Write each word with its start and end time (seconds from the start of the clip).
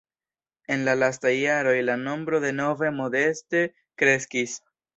En 0.75 0.85
la 0.87 0.95
lastaj 1.01 1.33
jaroj 1.35 1.75
la 1.91 1.99
nombro 2.07 2.41
de 2.47 2.53
nove 2.63 2.91
modeste 3.03 3.65
kreskis. 4.03 4.61